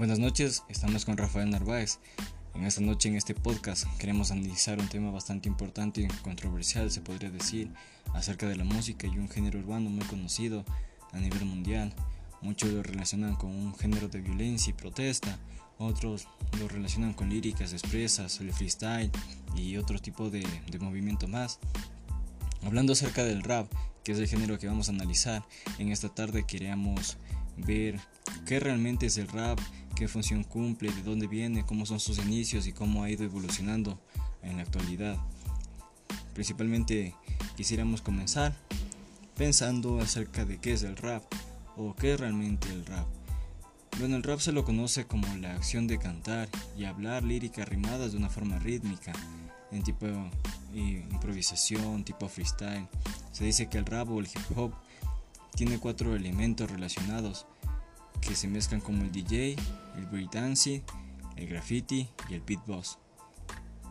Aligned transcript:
Buenas 0.00 0.18
noches, 0.18 0.62
estamos 0.70 1.04
con 1.04 1.18
Rafael 1.18 1.50
Narváez. 1.50 1.98
En 2.54 2.64
esta 2.64 2.80
noche, 2.80 3.10
en 3.10 3.16
este 3.16 3.34
podcast, 3.34 3.84
queremos 3.98 4.30
analizar 4.30 4.78
un 4.78 4.88
tema 4.88 5.10
bastante 5.10 5.46
importante 5.46 6.00
y 6.00 6.08
controversial, 6.22 6.90
se 6.90 7.02
podría 7.02 7.28
decir, 7.28 7.70
acerca 8.14 8.48
de 8.48 8.56
la 8.56 8.64
música 8.64 9.06
y 9.06 9.18
un 9.18 9.28
género 9.28 9.58
urbano 9.58 9.90
muy 9.90 10.06
conocido 10.06 10.64
a 11.12 11.18
nivel 11.18 11.44
mundial. 11.44 11.92
Muchos 12.40 12.70
lo 12.70 12.82
relacionan 12.82 13.36
con 13.36 13.50
un 13.50 13.74
género 13.76 14.08
de 14.08 14.22
violencia 14.22 14.70
y 14.70 14.72
protesta, 14.72 15.38
otros 15.76 16.28
lo 16.58 16.66
relacionan 16.66 17.12
con 17.12 17.28
líricas 17.28 17.74
expresas, 17.74 18.40
el 18.40 18.54
freestyle 18.54 19.10
y 19.54 19.76
otro 19.76 19.98
tipo 19.98 20.30
de, 20.30 20.46
de 20.70 20.78
movimiento 20.78 21.28
más. 21.28 21.58
Hablando 22.62 22.94
acerca 22.94 23.22
del 23.22 23.42
rap, 23.42 23.70
que 24.02 24.12
es 24.12 24.18
el 24.18 24.28
género 24.28 24.58
que 24.58 24.66
vamos 24.66 24.88
a 24.88 24.92
analizar, 24.92 25.44
en 25.78 25.92
esta 25.92 26.08
tarde 26.08 26.46
queríamos 26.46 27.18
ver 27.60 28.00
qué 28.46 28.60
realmente 28.60 29.06
es 29.06 29.18
el 29.18 29.28
rap, 29.28 29.58
qué 29.94 30.08
función 30.08 30.44
cumple, 30.44 30.92
de 30.92 31.02
dónde 31.02 31.26
viene, 31.26 31.64
cómo 31.64 31.86
son 31.86 32.00
sus 32.00 32.18
inicios 32.18 32.66
y 32.66 32.72
cómo 32.72 33.02
ha 33.02 33.10
ido 33.10 33.24
evolucionando 33.24 34.00
en 34.42 34.56
la 34.56 34.62
actualidad. 34.62 35.16
Principalmente 36.34 37.14
quisiéramos 37.56 38.02
comenzar 38.02 38.54
pensando 39.36 40.00
acerca 40.00 40.44
de 40.44 40.58
qué 40.58 40.72
es 40.72 40.82
el 40.82 40.96
rap 40.96 41.22
o 41.76 41.94
qué 41.94 42.14
es 42.14 42.20
realmente 42.20 42.68
el 42.70 42.84
rap. 42.86 43.06
Bueno, 43.98 44.16
el 44.16 44.22
rap 44.22 44.40
se 44.40 44.52
lo 44.52 44.64
conoce 44.64 45.06
como 45.06 45.26
la 45.36 45.54
acción 45.54 45.86
de 45.86 45.98
cantar 45.98 46.48
y 46.76 46.84
hablar 46.84 47.22
lírica 47.22 47.64
rimadas 47.64 48.12
de 48.12 48.18
una 48.18 48.30
forma 48.30 48.58
rítmica, 48.58 49.12
en 49.70 49.82
tipo 49.82 50.06
de 50.06 51.04
improvisación, 51.10 52.04
tipo 52.04 52.28
freestyle. 52.28 52.88
Se 53.32 53.44
dice 53.44 53.68
que 53.68 53.78
el 53.78 53.86
rap 53.86 54.10
o 54.10 54.20
el 54.20 54.26
hip 54.26 54.56
hop 54.56 54.72
tiene 55.54 55.78
cuatro 55.78 56.14
elementos 56.14 56.70
relacionados 56.70 57.46
que 58.20 58.34
se 58.34 58.48
mezclan 58.48 58.80
como 58.80 59.02
el 59.02 59.12
DJ, 59.12 59.56
el 59.96 60.06
breakdance, 60.06 60.82
el 61.36 61.46
graffiti 61.46 62.08
y 62.28 62.34
el 62.34 62.40
beatbox. 62.40 62.98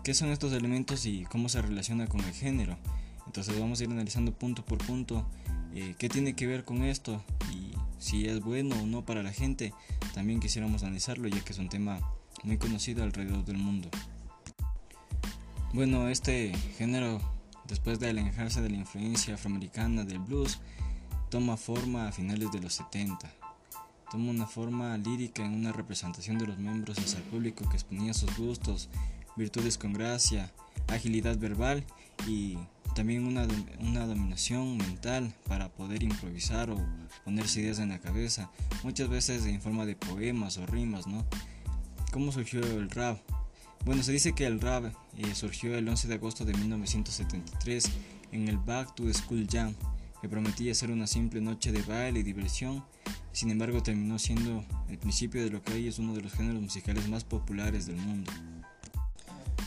¿Qué 0.04 0.14
son 0.14 0.30
estos 0.30 0.54
elementos 0.54 1.06
y 1.06 1.26
cómo 1.26 1.50
se 1.50 1.62
relaciona 1.62 2.08
con 2.08 2.22
el 2.22 2.34
género? 2.34 2.78
Entonces 3.26 3.60
vamos 3.60 3.80
a 3.80 3.84
ir 3.84 3.92
analizando 3.92 4.34
punto 4.34 4.66
por 4.66 4.80
punto 4.80 5.26
eh, 5.74 5.96
qué 6.00 6.10
tiene 6.10 6.34
que 6.34 6.48
ver 6.48 6.66
con 6.66 6.84
esto 6.84 7.24
y 7.54 7.74
si 8.00 8.26
es 8.26 8.42
bueno 8.42 8.76
o 8.76 8.86
no 8.86 9.06
para 9.06 9.24
la 9.24 9.32
gente. 9.32 9.74
También 10.14 10.40
quisiéramos 10.40 10.84
analizarlo 10.84 11.28
ya 11.28 11.40
que 11.42 11.54
es 11.54 11.60
un 11.60 11.70
tema 11.70 12.00
muy 12.44 12.58
conocido 12.58 13.04
alrededor 13.04 13.46
del 13.46 13.58
mundo. 13.58 13.90
Bueno, 15.74 16.10
este 16.10 16.56
género, 16.78 17.22
después 17.68 18.00
de 18.00 18.10
alejarse 18.10 18.62
de 18.62 18.70
la 18.70 18.78
influencia 18.78 19.36
afroamericana 19.36 20.04
del 20.04 20.20
blues, 20.20 20.60
toma 21.30 21.58
forma 21.58 22.08
a 22.08 22.12
finales 22.12 22.52
de 22.52 22.60
los 22.60 22.74
70 22.74 23.32
toma 24.10 24.32
una 24.32 24.48
forma 24.48 24.98
lírica 24.98 25.46
en 25.46 25.54
una 25.54 25.72
representación 25.72 26.38
de 26.38 26.48
los 26.48 26.58
miembros 26.58 26.98
hacia 26.98 27.20
el 27.20 27.26
público 27.26 27.68
que 27.70 27.76
exponía 27.76 28.14
sus 28.14 28.36
gustos, 28.38 28.90
virtudes 29.36 29.78
con 29.78 29.94
gracia, 29.94 30.52
agilidad 30.88 31.38
verbal 31.38 31.84
y 32.28 32.58
también 32.96 33.26
una, 33.26 33.46
dominación 34.06 34.78
mental 34.78 35.34
para 35.48 35.70
poder 35.70 36.02
improvisar 36.04 36.72
o 36.72 36.78
ponerse 37.24 37.62
ideas 37.62 37.80
en 37.80 37.90
la 37.90 38.00
cabeza, 38.00 38.50
muchas 38.84 39.10
veces 39.10 39.46
en 39.46 39.62
forma 39.62 39.86
de 39.86 39.96
poemas 39.96 40.58
o 40.58 40.66
rimas, 40.66 41.06
¿no? 41.06 41.24
¿Cómo 42.12 42.32
surgió 42.32 42.62
el 42.62 42.90
rap? 42.90 43.20
Bueno, 43.86 44.02
se 44.02 44.12
dice 44.12 44.34
que 44.34 44.48
el 44.48 44.60
rap 44.60 44.86
eh, 45.18 45.36
surgió 45.36 45.78
el 45.78 45.88
11 45.88 46.08
de 46.08 46.16
agosto 46.16 46.44
de 46.44 46.54
1973 46.54 47.90
en 48.32 48.48
el 48.48 48.58
Back 48.58 48.96
to 48.96 49.14
School 49.14 49.48
Jam, 49.50 49.76
que 50.22 50.30
prometía 50.30 50.74
ser 50.76 50.92
una 50.92 51.08
simple 51.08 51.42
noche 51.42 51.72
de 51.72 51.82
baile 51.82 52.20
y 52.20 52.24
diversión 52.24 52.84
sin 53.32 53.52
embargo, 53.52 53.82
terminó 53.82 54.18
siendo 54.20 54.64
el 54.90 54.98
principio 54.98 55.44
de 55.44 55.50
lo 55.50 55.62
que 55.64 55.74
hoy 55.74 55.88
es 55.88 56.00
uno 56.00 56.14
de 56.14 56.22
los 56.22 56.34
géneros 56.34 56.62
musicales 56.62 57.08
más 57.08 57.24
populares 57.24 57.86
del 57.86 57.98
mundo, 57.98 58.32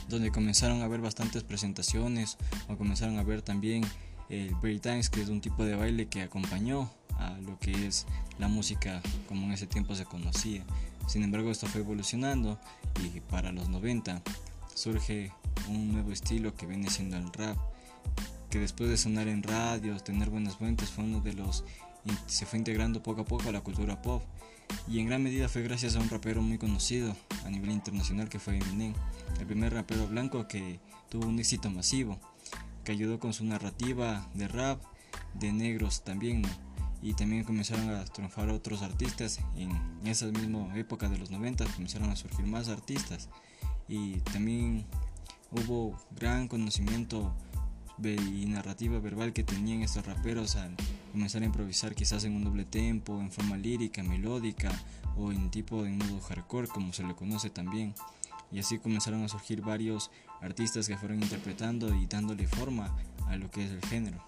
donde 0.08 0.30
comenzaron 0.30 0.82
a 0.82 0.84
haber 0.84 1.00
bastantes 1.00 1.42
presentaciones 1.44 2.36
o 2.68 2.76
comenzaron 2.76 3.18
a 3.18 3.22
ver 3.22 3.40
también 3.40 3.84
el 4.28 4.54
breakdance, 4.56 5.10
que 5.10 5.22
es 5.22 5.28
un 5.28 5.40
tipo 5.40 5.64
de 5.64 5.76
baile 5.76 6.06
que 6.06 6.22
acompañó 6.22 6.90
a 7.18 7.38
lo 7.38 7.58
que 7.58 7.86
es 7.86 8.06
la 8.38 8.48
música 8.48 9.00
como 9.28 9.46
en 9.46 9.52
ese 9.52 9.66
tiempo 9.66 9.94
se 9.94 10.04
conocía. 10.04 10.64
Sin 11.06 11.22
embargo, 11.22 11.50
esto 11.50 11.66
fue 11.66 11.80
evolucionando 11.82 12.58
y 13.02 13.20
para 13.20 13.52
los 13.52 13.68
90 13.68 14.22
surge 14.74 15.32
un 15.68 15.92
nuevo 15.92 16.12
estilo 16.12 16.54
que 16.54 16.66
viene 16.66 16.90
siendo 16.90 17.16
el 17.16 17.32
rap, 17.32 17.56
que 18.52 18.58
después 18.58 18.90
de 18.90 18.98
sonar 18.98 19.28
en 19.28 19.42
radios, 19.42 20.04
tener 20.04 20.28
buenas 20.28 20.56
fuentes, 20.56 20.90
fue 20.90 21.04
uno 21.04 21.20
de 21.20 21.32
los 21.32 21.64
se 22.26 22.44
fue 22.44 22.58
integrando 22.58 23.02
poco 23.02 23.22
a 23.22 23.24
poco 23.24 23.48
a 23.48 23.52
la 23.52 23.62
cultura 23.62 24.02
pop. 24.02 24.22
Y 24.86 24.98
en 24.98 25.06
gran 25.06 25.22
medida 25.22 25.48
fue 25.48 25.62
gracias 25.62 25.96
a 25.96 26.00
un 26.00 26.10
rapero 26.10 26.42
muy 26.42 26.58
conocido 26.58 27.16
a 27.46 27.50
nivel 27.50 27.70
internacional 27.70 28.28
que 28.28 28.38
fue 28.38 28.58
Eminem, 28.58 28.92
el 29.40 29.46
primer 29.46 29.72
rapero 29.72 30.06
blanco 30.06 30.48
que 30.48 30.80
tuvo 31.08 31.28
un 31.28 31.38
éxito 31.38 31.70
masivo, 31.70 32.20
que 32.84 32.92
ayudó 32.92 33.18
con 33.18 33.32
su 33.32 33.42
narrativa 33.44 34.28
de 34.34 34.48
rap 34.48 34.82
de 35.32 35.50
negros 35.50 36.04
también, 36.04 36.42
y 37.00 37.14
también 37.14 37.44
comenzaron 37.44 37.88
a 37.88 38.04
triunfar 38.04 38.50
otros 38.50 38.82
artistas 38.82 39.40
en 39.56 39.72
esa 40.04 40.26
misma 40.26 40.76
época 40.76 41.08
de 41.08 41.16
los 41.16 41.30
90 41.30 41.64
comenzaron 41.72 42.10
a 42.10 42.16
surgir 42.16 42.44
más 42.44 42.68
artistas. 42.68 43.30
Y 43.88 44.18
también 44.20 44.84
hubo 45.50 45.98
gran 46.16 46.48
conocimiento 46.48 47.34
y 47.98 48.46
narrativa 48.46 48.98
verbal 48.98 49.32
que 49.32 49.44
tenían 49.44 49.82
estos 49.82 50.06
raperos 50.06 50.56
al 50.56 50.74
comenzar 51.12 51.42
a 51.42 51.46
improvisar 51.46 51.94
quizás 51.94 52.24
en 52.24 52.34
un 52.34 52.44
doble 52.44 52.64
tempo, 52.64 53.20
en 53.20 53.30
forma 53.30 53.56
lírica, 53.56 54.02
melódica 54.02 54.70
o 55.16 55.30
en 55.30 55.50
tipo 55.50 55.82
de 55.82 55.90
modo 55.90 56.20
hardcore 56.20 56.68
como 56.68 56.92
se 56.92 57.04
le 57.04 57.14
conoce 57.14 57.50
también. 57.50 57.94
Y 58.50 58.58
así 58.58 58.78
comenzaron 58.78 59.22
a 59.24 59.28
surgir 59.28 59.62
varios 59.62 60.10
artistas 60.40 60.88
que 60.88 60.96
fueron 60.96 61.22
interpretando 61.22 61.94
y 61.94 62.06
dándole 62.06 62.46
forma 62.46 62.94
a 63.28 63.36
lo 63.36 63.50
que 63.50 63.64
es 63.64 63.70
el 63.70 63.84
género. 63.86 64.22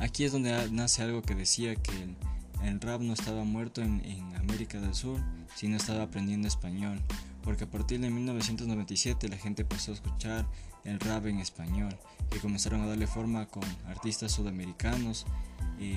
Aquí 0.00 0.24
es 0.24 0.32
donde 0.32 0.70
nace 0.70 1.02
algo 1.02 1.22
que 1.22 1.34
decía 1.34 1.74
que 1.76 2.14
el, 2.62 2.80
rap 2.80 3.00
no 3.00 3.12
estaba 3.12 3.44
muerto 3.44 3.82
en, 3.82 4.04
en 4.04 4.36
América 4.36 4.80
del 4.80 4.94
Sur, 4.94 5.20
sino 5.54 5.76
estaba 5.76 6.02
aprendiendo 6.04 6.48
español 6.48 7.00
porque 7.46 7.62
a 7.62 7.70
partir 7.70 8.00
de 8.00 8.10
1997 8.10 9.28
la 9.28 9.38
gente 9.38 9.64
pasó 9.64 9.92
a 9.92 9.94
escuchar 9.94 10.44
el 10.82 10.98
rap 10.98 11.26
en 11.26 11.38
español 11.38 11.96
y 12.34 12.40
comenzaron 12.40 12.80
a 12.80 12.86
darle 12.86 13.06
forma 13.06 13.46
con 13.46 13.62
artistas 13.86 14.32
sudamericanos 14.32 15.26
y 15.78 15.94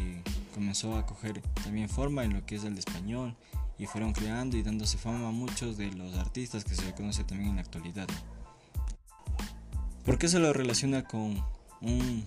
comenzó 0.53 0.95
a 0.95 1.07
coger 1.07 1.41
también 1.63 1.89
forma 1.89 2.23
en 2.23 2.35
lo 2.35 2.45
que 2.45 2.55
es 2.57 2.65
el 2.65 2.77
español 2.77 3.35
y 3.79 3.87
fueron 3.87 4.13
creando 4.13 4.57
y 4.57 4.61
dándose 4.61 4.99
fama 4.99 5.29
a 5.29 5.31
muchos 5.31 5.75
de 5.75 5.91
los 5.93 6.15
artistas 6.17 6.63
que 6.63 6.75
se 6.75 6.85
le 6.85 6.93
conoce 6.93 7.23
también 7.23 7.49
en 7.49 7.55
la 7.55 7.63
actualidad. 7.63 8.07
¿Por 10.05 10.19
qué 10.19 10.27
se 10.27 10.37
lo 10.37 10.53
relaciona 10.53 11.03
con 11.05 11.43
un 11.81 12.25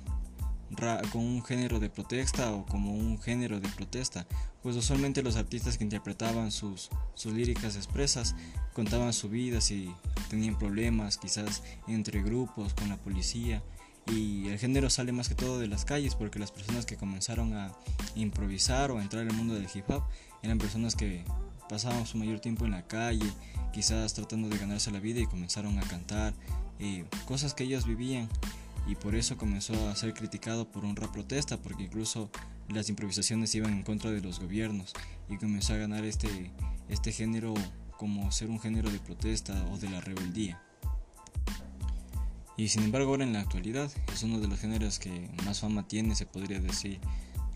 con 1.12 1.22
un 1.22 1.44
género 1.44 1.78
de 1.80 1.90
protesta 1.90 2.52
o 2.52 2.64
como 2.66 2.92
un 2.92 3.20
género 3.20 3.60
de 3.60 3.68
protesta, 3.68 4.26
pues 4.62 4.76
usualmente 4.76 5.22
los 5.22 5.36
artistas 5.36 5.78
que 5.78 5.84
interpretaban 5.84 6.50
sus, 6.50 6.90
sus 7.14 7.32
líricas 7.32 7.76
expresas 7.76 8.34
contaban 8.72 9.12
su 9.12 9.28
vida 9.28 9.60
si 9.60 9.92
tenían 10.30 10.58
problemas 10.58 11.18
quizás 11.18 11.62
entre 11.86 12.22
grupos 12.22 12.74
con 12.74 12.88
la 12.88 12.96
policía. 12.96 13.62
Y 14.06 14.48
el 14.48 14.58
género 14.58 14.90
sale 14.90 15.12
más 15.12 15.28
que 15.28 15.36
todo 15.36 15.60
de 15.60 15.68
las 15.68 15.84
calles 15.84 16.16
porque 16.16 16.38
las 16.38 16.50
personas 16.50 16.86
que 16.86 16.96
comenzaron 16.96 17.54
a 17.54 17.72
improvisar 18.16 18.90
o 18.90 18.98
a 18.98 19.02
entrar 19.02 19.22
en 19.22 19.30
el 19.30 19.36
mundo 19.36 19.54
del 19.54 19.68
hip 19.72 19.88
hop 19.88 20.02
eran 20.42 20.58
personas 20.58 20.96
que 20.96 21.24
pasaban 21.68 22.06
su 22.06 22.18
mayor 22.18 22.40
tiempo 22.40 22.64
en 22.64 22.72
la 22.72 22.86
calle, 22.86 23.30
quizás 23.72 24.12
tratando 24.14 24.48
de 24.48 24.58
ganarse 24.58 24.90
la 24.90 24.98
vida 24.98 25.20
y 25.20 25.26
comenzaron 25.26 25.78
a 25.78 25.82
cantar 25.82 26.34
eh, 26.80 27.04
cosas 27.26 27.54
que 27.54 27.62
ellos 27.64 27.86
vivían 27.86 28.28
y 28.86 28.94
por 28.96 29.14
eso 29.14 29.36
comenzó 29.36 29.88
a 29.88 29.96
ser 29.96 30.14
criticado 30.14 30.70
por 30.70 30.84
un 30.84 30.96
rap 30.96 31.12
protesta 31.12 31.56
porque 31.56 31.84
incluso 31.84 32.30
las 32.68 32.88
improvisaciones 32.88 33.54
iban 33.54 33.72
en 33.72 33.82
contra 33.82 34.10
de 34.10 34.20
los 34.20 34.40
gobiernos 34.40 34.92
y 35.28 35.36
comenzó 35.36 35.74
a 35.74 35.78
ganar 35.78 36.04
este, 36.04 36.50
este 36.88 37.12
género 37.12 37.54
como 37.96 38.32
ser 38.32 38.50
un 38.50 38.58
género 38.58 38.90
de 38.90 38.98
protesta 38.98 39.64
o 39.70 39.78
de 39.78 39.88
la 39.88 40.00
rebeldía. 40.00 40.60
Y 42.56 42.68
sin 42.68 42.82
embargo 42.82 43.10
ahora 43.10 43.24
en 43.24 43.32
la 43.32 43.40
actualidad 43.40 43.90
es 44.12 44.22
uno 44.22 44.40
de 44.40 44.48
los 44.48 44.58
géneros 44.58 44.98
que 44.98 45.30
más 45.44 45.60
fama 45.60 45.86
tiene, 45.86 46.14
se 46.14 46.26
podría 46.26 46.60
decir. 46.60 46.98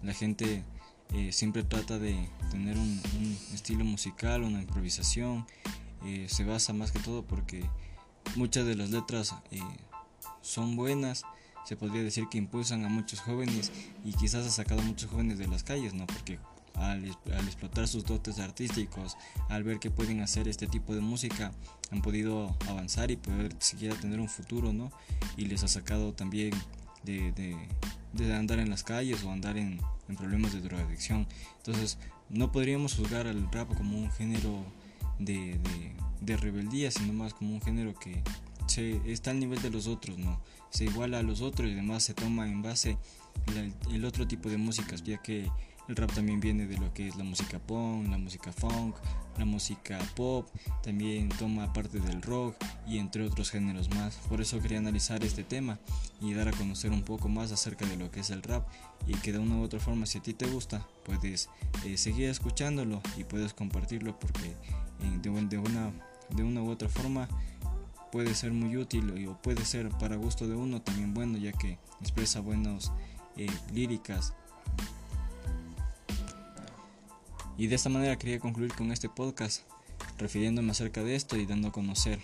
La 0.02 0.14
gente 0.14 0.64
eh, 1.14 1.32
siempre 1.32 1.62
trata 1.62 1.98
de 1.98 2.28
tener 2.50 2.76
un, 2.78 3.00
estilo 3.52 3.84
musical, 3.84 4.42
una 4.42 4.62
improvisación. 4.62 5.46
Eh, 6.04 6.26
se 6.28 6.44
basa 6.44 6.72
más 6.72 6.92
que 6.92 6.98
todo 7.00 7.24
porque 7.24 7.68
muchas 8.36 8.66
de 8.66 8.76
las 8.76 8.90
letras 8.90 9.34
eh, 9.50 9.60
son 10.46 10.76
buenas, 10.76 11.24
se 11.64 11.76
podría 11.76 12.02
decir 12.02 12.28
que 12.30 12.38
impulsan 12.38 12.84
a 12.84 12.88
muchos 12.88 13.20
jóvenes 13.20 13.72
y 14.04 14.12
quizás 14.12 14.46
ha 14.46 14.50
sacado 14.50 14.80
a 14.80 14.84
muchos 14.84 15.10
jóvenes 15.10 15.38
de 15.38 15.48
las 15.48 15.64
calles, 15.64 15.94
¿no? 15.94 16.06
Porque 16.06 16.38
al, 16.74 17.04
explotar 17.04 17.88
sus 17.88 18.04
dotes 18.04 18.38
artísticos, 18.38 19.16
al 19.48 19.64
ver 19.64 19.78
que 19.78 19.90
pueden 19.90 20.20
hacer 20.20 20.46
este 20.46 20.66
tipo 20.66 20.94
de 20.94 21.00
música, 21.00 21.52
han 21.90 22.02
podido 22.02 22.54
avanzar 22.68 23.10
y 23.10 23.16
poder 23.16 23.54
siquiera 23.58 23.96
tener 23.96 24.20
un 24.20 24.28
futuro, 24.28 24.72
¿no? 24.72 24.92
Y 25.36 25.46
les 25.46 25.64
ha 25.64 25.68
sacado 25.68 26.12
también 26.12 26.52
de, 27.02 27.32
de 28.16 28.34
andar 28.34 28.58
en 28.58 28.70
las 28.70 28.82
calles 28.82 29.22
o 29.24 29.30
andar 29.30 29.56
en, 29.56 29.80
problemas 30.16 30.52
de 30.52 30.60
drogadicción. 30.60 31.26
Entonces, 31.58 31.98
no 32.30 32.52
podríamos 32.52 32.94
juzgar 32.94 33.26
al 33.26 33.50
rap 33.50 33.74
como 33.74 33.98
un 33.98 34.10
género 34.12 34.64
de, 35.18 35.58
de, 36.20 36.36
rebeldía, 36.36 36.90
sino 36.90 37.12
más 37.12 37.34
como 37.34 37.54
un 37.54 37.60
género 37.60 37.94
que 37.98 38.22
se, 38.76 39.00
está 39.10 39.30
al 39.30 39.40
nivel 39.40 39.60
de 39.62 39.70
los 39.70 39.86
otros, 39.86 40.18
¿no? 40.18 40.38
Se 40.70 40.84
iguala 40.84 41.20
a 41.20 41.22
los 41.22 41.40
otros 41.40 41.68
y 41.68 41.72
además 41.72 42.02
se 42.02 42.12
toma 42.12 42.46
en 42.46 42.60
base 42.60 42.98
el 43.90 44.04
otro 44.04 44.26
tipo 44.26 44.50
de 44.50 44.58
músicas, 44.58 45.02
ya 45.02 45.18
que 45.22 45.50
el 45.88 45.96
rap 45.96 46.12
también 46.12 46.40
viene 46.40 46.66
de 46.66 46.76
lo 46.76 46.92
que 46.92 47.08
es 47.08 47.16
la 47.16 47.24
música 47.24 47.58
punk, 47.58 48.08
la 48.08 48.18
música 48.18 48.52
funk, 48.52 48.96
la 49.38 49.44
música 49.44 49.98
pop, 50.14 50.46
también 50.82 51.28
toma 51.30 51.72
parte 51.72 52.00
del 52.00 52.20
rock 52.20 52.56
y 52.86 52.98
entre 52.98 53.22
otros 53.24 53.50
géneros 53.50 53.88
más. 53.94 54.16
Por 54.28 54.42
eso 54.42 54.60
quería 54.60 54.78
analizar 54.78 55.24
este 55.24 55.42
tema 55.42 55.78
y 56.20 56.34
dar 56.34 56.48
a 56.48 56.52
conocer 56.52 56.90
un 56.90 57.02
poco 57.02 57.28
más 57.28 57.52
acerca 57.52 57.86
de 57.86 57.96
lo 57.96 58.10
que 58.10 58.20
es 58.20 58.30
el 58.30 58.42
rap 58.42 58.66
y 59.06 59.14
que 59.14 59.32
de 59.32 59.38
una 59.38 59.56
u 59.56 59.62
otra 59.62 59.80
forma 59.80 60.04
si 60.04 60.18
a 60.18 60.22
ti 60.22 60.34
te 60.34 60.46
gusta 60.46 60.86
puedes 61.04 61.48
eh, 61.84 61.96
seguir 61.96 62.28
escuchándolo 62.28 63.00
y 63.16 63.24
puedes 63.24 63.54
compartirlo 63.54 64.18
porque 64.18 64.48
eh, 64.48 65.18
de, 65.22 65.30
una, 65.30 65.92
de 66.30 66.42
una 66.42 66.62
u 66.62 66.68
otra 66.68 66.88
forma 66.88 67.28
puede 68.16 68.34
ser 68.34 68.50
muy 68.50 68.74
útil 68.78 69.28
o 69.28 69.36
puede 69.42 69.62
ser 69.66 69.90
para 69.90 70.16
gusto 70.16 70.48
de 70.48 70.56
uno 70.56 70.80
también 70.80 71.12
bueno 71.12 71.36
ya 71.36 71.52
que 71.52 71.78
expresa 72.00 72.40
buenas 72.40 72.90
eh, 73.36 73.46
líricas 73.74 74.32
y 77.58 77.66
de 77.66 77.74
esta 77.74 77.90
manera 77.90 78.16
quería 78.16 78.40
concluir 78.40 78.72
con 78.72 78.90
este 78.90 79.10
podcast, 79.10 79.64
refiriéndome 80.16 80.70
acerca 80.70 81.02
de 81.02 81.14
esto 81.14 81.36
y 81.36 81.44
dando 81.44 81.68
a 81.68 81.72
conocer. 81.72 82.20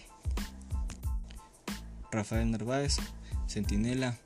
Rafael 2.10 2.50
Narváez, 2.50 2.96
Centinela, 3.46 4.18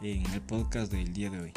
en 0.00 0.26
el 0.26 0.40
podcast 0.40 0.90
del 0.90 1.12
día 1.12 1.30
de 1.30 1.40
hoy. 1.40 1.52